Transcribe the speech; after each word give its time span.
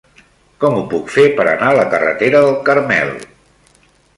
Com 0.63 0.77
ho 0.77 0.85
puc 0.93 1.11
fer 1.17 1.25
per 1.41 1.45
anar 1.51 1.67
a 1.73 1.77
la 1.81 1.85
carretera 1.93 2.41
del 2.47 2.59
Carmel? 2.71 3.13